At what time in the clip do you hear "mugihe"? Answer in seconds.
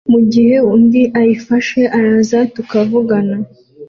0.13-0.55